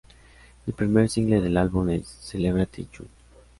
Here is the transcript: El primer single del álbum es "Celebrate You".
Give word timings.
El 0.65 0.73
primer 0.73 1.07
single 1.11 1.41
del 1.41 1.57
álbum 1.57 1.87
es 1.91 2.07
"Celebrate 2.07 2.87
You". 2.91 3.05